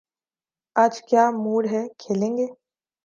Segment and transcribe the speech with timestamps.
[0.75, 2.47] آج کیا موڈ ہے، کھیلیں گے؟